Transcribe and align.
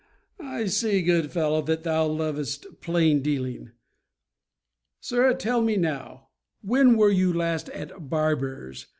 I 0.39 0.65
see, 0.65 1.03
good 1.03 1.29
fellow, 1.31 1.61
Thou 1.61 2.07
lovest 2.07 2.65
plain 2.81 3.21
dealing. 3.21 3.69
Sirrah, 4.99 5.35
tell 5.35 5.61
me 5.61 5.77
now, 5.77 6.29
When 6.63 6.97
were 6.97 7.11
you 7.11 7.31
last 7.31 7.69
at 7.69 8.09
barbers? 8.09 8.87